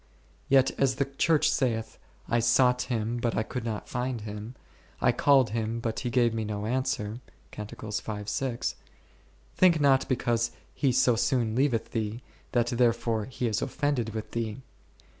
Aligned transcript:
Yet 0.49 0.71
as 0.79 0.95
the 0.95 1.05
Church 1.05 1.51
saith, 1.51 1.99
I 2.27 2.39
sought 2.39 2.81
Him 2.89 3.17
but 3.17 3.37
I 3.37 3.43
could 3.43 3.63
not 3.63 3.87
find 3.87 4.21
Him; 4.21 4.55
I 4.99 5.11
called 5.11 5.51
Him 5.51 5.79
but 5.79 5.99
He 5.99 6.09
gave 6.09 6.33
me 6.33 6.43
no 6.43 6.65
answer 6.65 7.19
%; 7.51 8.65
think 9.57 9.79
not 9.79 10.09
because 10.09 10.51
He 10.73 10.91
so 10.91 11.15
soon 11.15 11.53
leaveth 11.55 11.91
thee, 11.91 12.23
that 12.51 12.65
there 12.65 12.93
fore 12.93 13.25
He 13.25 13.45
is 13.45 13.61
offended 13.61 14.15
with 14.15 14.31
thee. 14.31 14.63